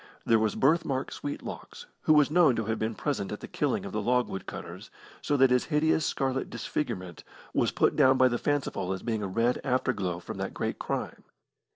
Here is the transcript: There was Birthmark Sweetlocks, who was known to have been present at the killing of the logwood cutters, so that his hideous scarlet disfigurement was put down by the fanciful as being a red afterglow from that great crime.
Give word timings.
There 0.25 0.39
was 0.39 0.55
Birthmark 0.55 1.11
Sweetlocks, 1.11 1.85
who 2.05 2.13
was 2.13 2.31
known 2.31 2.55
to 2.55 2.65
have 2.65 2.79
been 2.79 2.95
present 2.95 3.31
at 3.31 3.39
the 3.39 3.47
killing 3.47 3.85
of 3.85 3.91
the 3.91 4.01
logwood 4.01 4.47
cutters, 4.47 4.89
so 5.21 5.37
that 5.37 5.51
his 5.51 5.65
hideous 5.65 6.07
scarlet 6.07 6.49
disfigurement 6.49 7.23
was 7.53 7.69
put 7.69 7.95
down 7.95 8.17
by 8.17 8.27
the 8.27 8.39
fanciful 8.39 8.93
as 8.93 9.03
being 9.03 9.21
a 9.21 9.27
red 9.27 9.61
afterglow 9.63 10.17
from 10.17 10.37
that 10.39 10.55
great 10.55 10.79
crime. 10.79 11.23